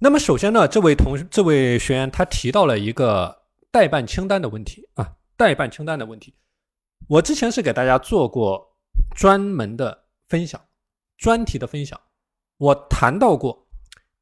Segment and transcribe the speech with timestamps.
[0.00, 6.34] 那么首先呢，这位同这位学员他提到了一个代办清单的问题啊，代办清单的问题。
[7.08, 8.76] 我之前是给大家做过
[9.16, 10.60] 专门的分享，
[11.16, 12.00] 专题的分享，
[12.58, 13.66] 我谈到过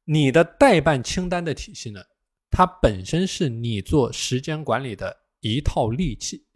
[0.05, 2.01] 你的代办清单的体系呢，
[2.49, 6.47] 它本身是你做时间管理的一套利器。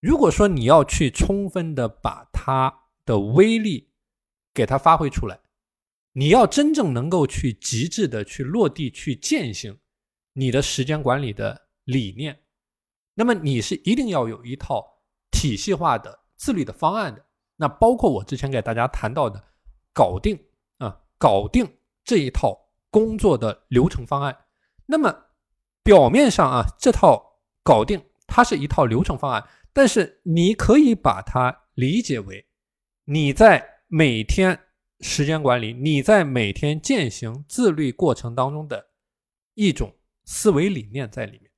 [0.00, 3.90] 如果说你要去充分的把它的威力
[4.54, 5.38] 给它发挥出来，
[6.18, 9.78] 你要真正能够去极致的去落地去践行
[10.32, 12.40] 你的时间管理的理念，
[13.14, 14.84] 那么你是一定要有一套
[15.30, 17.24] 体系化的自律的方案的。
[17.54, 19.40] 那包括我之前给大家谈到的
[19.92, 20.36] 搞定
[20.78, 24.36] 啊，搞定这一套工作的流程方案。
[24.86, 25.26] 那么
[25.84, 29.48] 表面上啊，这套搞定它是一套流程方案。
[29.72, 32.44] 但是你可以把它理解为
[33.04, 34.58] 你在每天
[35.00, 38.90] 时间管理、你在每天践行自律过程当中的
[39.54, 41.50] 一种思维理念在里面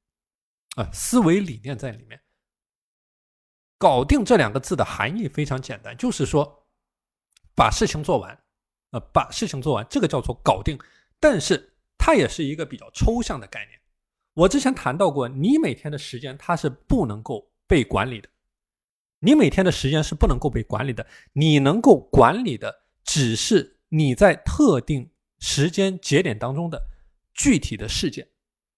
[0.77, 2.21] 啊，思维理念在里面。
[3.79, 6.67] 搞定这两个字的含义非常简单，就是说
[7.55, 8.39] 把事情做完，
[8.91, 10.79] 呃，把事情做完，这个叫做搞定。
[11.19, 13.81] 但是它也是一个比较抽象的概念。
[14.35, 17.49] 我之前谈到过，你每天的时间它是不能够。
[17.71, 18.29] 被管理的，
[19.21, 21.07] 你每天的时间是不能够被管理的。
[21.35, 26.81] 你能够管理的，只是你在特定时间节点当中的
[27.35, 28.29] 具体的事件。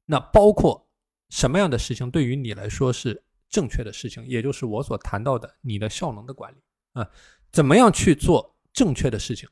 [0.06, 0.89] 那包括
[1.28, 6.56] 什么样的事情对于你来说是正确的事情，也就是我所谈到的你的效能的管理
[6.94, 7.11] 啊，
[7.50, 9.47] 怎么样去做正确的事情，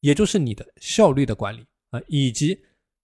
[0.00, 2.60] 也就是你的效率的管理啊，以及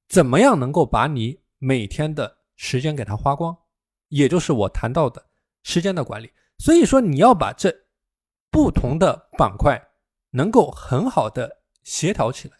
[0.08, 3.56] 怎么样能够把你每天的时间给它花光，
[4.08, 5.24] 也就是我谈到的。
[5.62, 7.72] 时间的管理，所以说你要把这
[8.50, 9.80] 不同的板块
[10.32, 12.56] 能够很好的协调起来，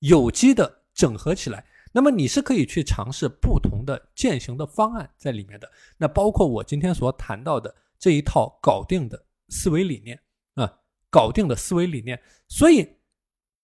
[0.00, 5.70] 有机的整合起来，那么你是可以去尝试不同的践行的方案在里面的。
[5.96, 10.20] 那包括我今天所谈到的这一套搞定的思维理念
[10.54, 12.20] 啊，搞定的思维理念。
[12.48, 12.96] 所以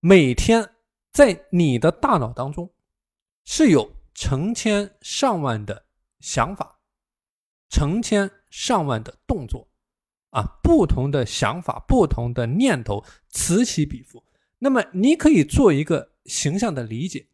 [0.00, 0.68] 每天
[1.10, 2.72] 在你的大脑当中
[3.44, 5.86] 是有成千上万的
[6.20, 6.78] 想法，
[7.68, 8.30] 成千。
[8.56, 9.68] 上万的动作，
[10.34, 14.22] 啊，不同的想法，不同的念头此起彼伏。
[14.58, 17.24] 那么你可以做一个形象的理解，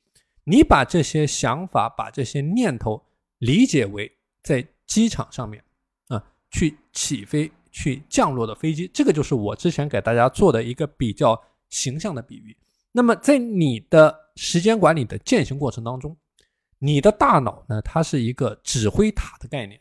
[0.44, 3.02] 你把这些想法，把这些念头
[3.38, 4.10] 理解为
[4.42, 5.64] 在机场上面
[6.08, 11.40] 啊去起飞、去降落的飞机，这个就是我之前给大家做的一个比较
[11.70, 12.54] 形象的比喻。
[12.92, 16.14] 那么在你的时间管理的践行过程当中，
[16.78, 19.80] 你的大脑呢，它是一个指挥塔的概念。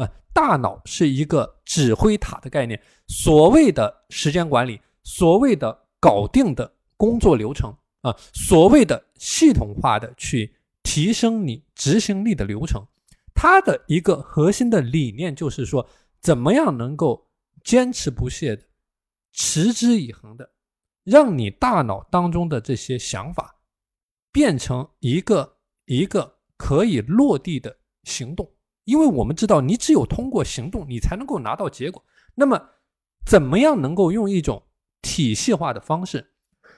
[0.00, 2.80] 啊，大脑是一个指挥塔的概念。
[3.06, 12.86] 所谓的时间管理，所谓的搞定的工作流程啊，所谓的系统化的去提升你执行力的流程，
[13.34, 15.86] 它的一个核心的理念就是说，
[16.20, 17.28] 怎么样能够
[17.62, 18.62] 坚持不懈的、
[19.32, 20.50] 持之以恒的，
[21.04, 23.60] 让你大脑当中的这些想法
[24.32, 28.50] 变成一个一个可以落地的行动。
[28.84, 32.04] 因为我们知道，你只有通过行动，你才能够拿到结果。
[32.34, 32.60] 那么，
[33.26, 34.62] 怎么样能够用一种
[35.02, 36.32] 体系化的方式，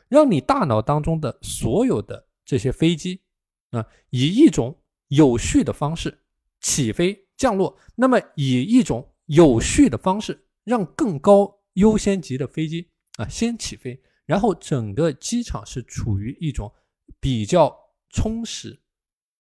[0.09, 3.23] 让你大脑当中的所有的这些飞机
[3.71, 6.25] 啊，以一种有序的方式
[6.61, 7.79] 起飞降落？
[7.95, 16.73] 那么，以一种有序的方式，让更高优先级的飞机啊先起飞，然后整个机场是处于一种
[17.21, 17.75] 比较
[18.11, 18.83] 充实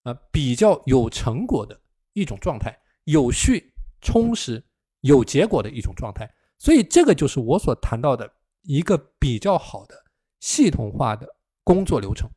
[0.04, 1.80] 啊、比较有成果的。
[2.12, 4.62] 一种状态，有序、充实、
[5.00, 8.30] 有结果的一种状态，所以这个就是我所谈到的
[8.62, 9.94] 一个比较好的
[10.40, 11.26] 系统化的
[11.64, 12.30] 工作流程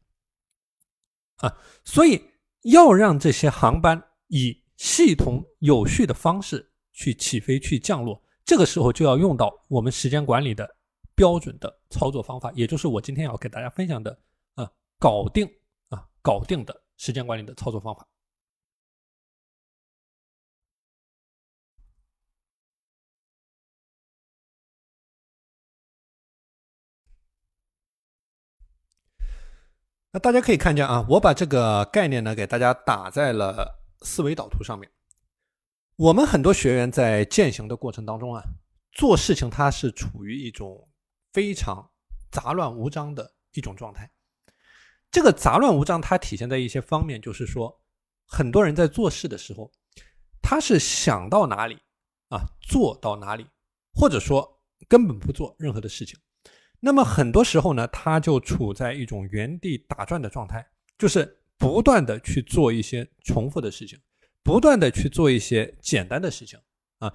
[1.37, 1.57] 啊。
[1.83, 2.23] 所以
[2.61, 10.75] 要让这些航班以系统有序的方式去起飞、去降落，这个时候就要用到我们时间管理的
[11.13, 14.17] 标准的操作方法，也就是我今天要给大家分享的
[14.55, 15.47] 啊，搞定
[15.89, 18.07] 啊，搞定的时间管理的操作方法。
[30.15, 34.89] 那大家可以看见啊，我把这个概念呢给大家打在了思维导图上面。
[35.97, 38.41] 我们很多学员在践行的过程当中啊，
[38.93, 40.87] 做事情它是处于一种
[41.33, 41.91] 非常
[42.31, 44.09] 杂乱无章的一种状态。
[45.11, 47.81] 这个杂乱无章，它体现在一些方面，就是说，
[48.25, 49.69] 很多人在做事的时候，
[50.41, 51.77] 他是想到哪里
[52.29, 53.45] 啊，做到哪里，
[53.93, 56.17] 或者说根本不做任何的事情。
[56.85, 60.63] 那么很多时候呢，他就处在一种原地打转的状态，
[60.99, 63.97] 就是不断的去做一些重复的事情，
[64.43, 66.59] 不断的去做一些简单的事情
[66.99, 67.11] 啊，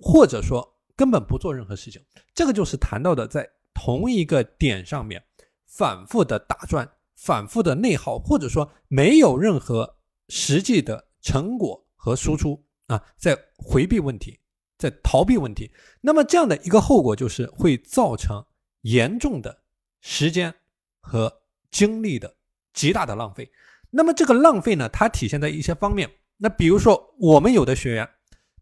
[0.00, 2.00] 或者说根本不做任何事情。
[2.34, 5.22] 这个就是谈到的在同一个点上面
[5.66, 9.98] 反复的打转、反复的内耗，或者说没有任何
[10.30, 14.40] 实际的成果和输出啊，在回避问题，
[14.78, 15.70] 在逃避问题。
[16.00, 18.42] 那么这样的一个后果就是会造成
[18.82, 19.62] 严重的
[20.00, 20.54] 时间
[21.00, 22.36] 和精力的
[22.72, 23.50] 极大的浪费。
[23.90, 26.10] 那么这个浪费呢，它体现在一些方面。
[26.36, 28.08] 那比如说，我们有的学员，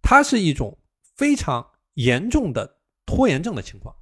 [0.02, 0.76] 他是一种
[1.14, 3.94] 非常严重的拖延症的情况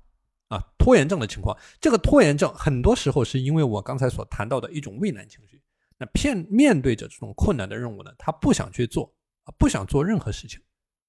[0.49, 1.57] 啊，拖延症的情况。
[1.81, 5.63] 这个拖延症很多时候是因为我刚才所谈到的一种畏难情绪。
[5.99, 9.15] 那面面对着这种困难的任务呢，他不想去做
[9.45, 10.61] 啊，不想做任何事情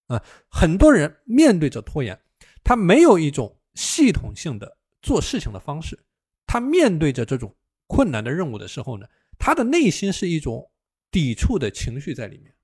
[0.07, 0.21] 啊。
[0.49, 2.19] 很多人面对着拖延，
[2.63, 5.97] 他没有一种系统性的做事情的方式。
[6.45, 7.55] 他面对着这种
[7.87, 9.07] 困难的任务的时候呢？
[9.39, 10.71] 他的内心是一种
[11.11, 12.55] 抵触的情绪在里面，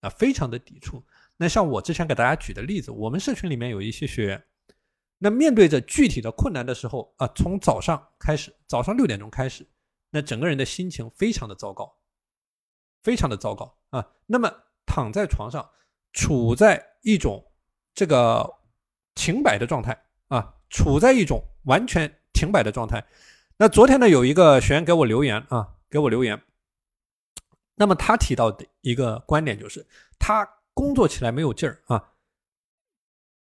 [0.00, 1.04] 啊，非常的抵触。
[1.36, 4.44] 那像我之前给大家举的例子，我们社群里面有一些学员，
[5.18, 9.66] 那面对着具体的困难的时候啊，从早上开始，早上六点钟开始，
[10.10, 11.92] 那整个人的心情非常的糟糕，
[13.02, 14.06] 非常的糟糕啊。
[14.26, 14.52] 那么
[14.86, 15.68] 躺在床上，
[16.12, 17.44] 处在一种
[17.94, 18.48] 这个
[19.14, 23.04] 停摆的状态啊，处在一种完全停摆的状态。
[23.56, 25.68] 那昨天呢，有一个学员给我留言啊。
[25.92, 26.40] 给我留言。
[27.74, 29.86] 那么他提到的一个观点就是，
[30.18, 32.02] 他工作起来没有劲儿啊，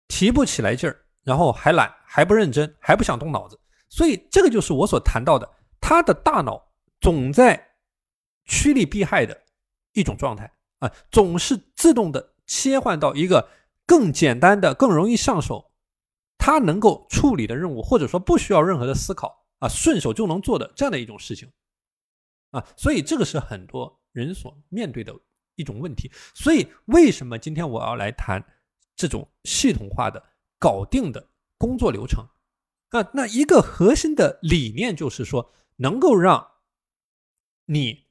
[0.07, 3.59] 提不起来劲儿，然后还懒，还不认真，还不想动脑子。
[3.87, 5.47] 所以这个就是我所谈到的，
[5.79, 7.75] 他的大脑总在
[8.45, 9.43] 趋利避害的
[9.91, 13.47] 一种状态啊，总是自动的切换到一个
[13.85, 15.71] 更简单的、更容易上手、
[16.45, 21.49] 他能够处理的任务，或者说不需要任何的思考啊，顺手就能做的这样的一种事情。
[22.51, 25.17] 啊，所以这个是很多人所面对的
[25.55, 26.11] 一种问题。
[26.35, 28.43] 所以为什么今天我要来谈
[28.93, 30.21] 这种系统化的
[30.59, 32.27] 搞定的工作流程？
[32.89, 36.45] 啊，那一个核心的理念就是说，能够让
[37.67, 38.07] 你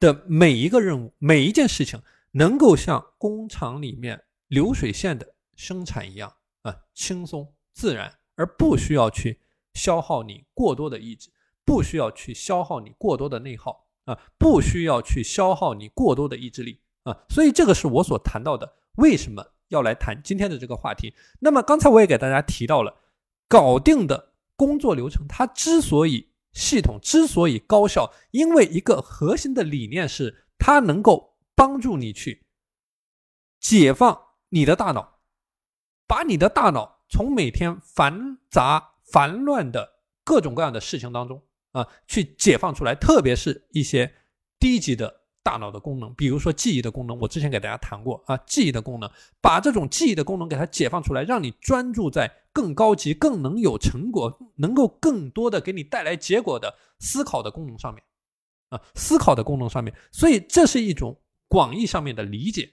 [0.00, 2.00] 的每一个任务、每一件事情，
[2.30, 9.40] 能够像工厂里面流水线的生产一样啊，轻松自然，而不需要去
[9.74, 11.30] 消耗你过多的意志。
[11.66, 21.12] 不需要去消耗你过多的内耗啊，不需要去消耗你过多的意志力啊，所以这个是我所谈到的，为什么要来谈今天的这个话题？
[21.40, 23.02] 那么刚才我也给大家提到了，
[23.48, 32.46] 搞定的工作流程，它之所以系统，之所以高效，因为一个核心的理念是，它能够帮助你去
[33.58, 34.16] 解放
[34.50, 35.18] 你的大脑，
[36.06, 41.42] 把你的大脑从每天繁杂繁乱的各种各样的事情当中。
[41.72, 44.10] 啊，去解放出来，特别是一些
[44.58, 47.18] 低级的大脑的功能，比如说记忆的功能。
[47.18, 49.10] 我之前给大家谈过啊，记忆的功能，
[49.42, 58.02] 把这种记忆的功能给它解放出来，让你专注在更高级、更能有成果、能够更多的给你带来结果的思考的功能上面
[58.70, 59.94] 啊，思考的功能上面。
[60.10, 62.72] 所以这是一种广义上面的理解，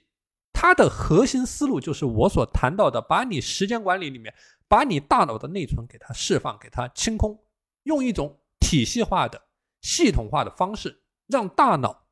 [0.64, 4.34] 它的核心思路就是我所谈到的，把你时间管理里面，
[4.66, 7.38] 把你大脑的内存给它释放，给它清空，
[7.82, 8.40] 用一种。
[8.60, 9.42] 体系化的、
[9.82, 12.06] 系统化的方式，让大脑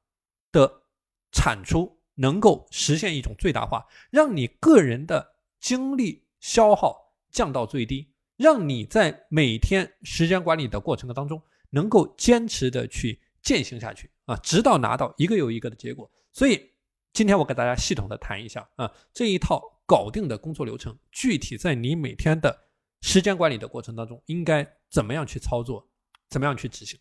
[0.53, 0.83] 的
[1.33, 16.09] 产出能够实现一种最大化，让你个人的精力消耗降到最低，让你在每天时间管理的过程当中能够坚持的去践行下去啊，直到拿到一个又一个的结果。
[16.33, 16.71] 所以
[17.13, 22.69] 今天我给大家系统的谈一下啊，这一套搞定的工作流程，具体在你每天的
[23.01, 25.89] 时间管理的过程当中应该怎么样去操作。
[26.31, 26.99] 怎么样去执行？